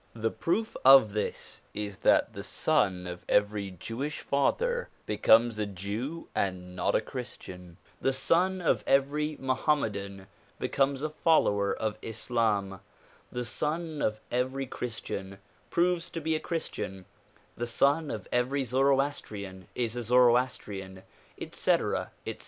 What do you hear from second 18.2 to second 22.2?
every Zoroastrian is a Zoroas trian, etc.,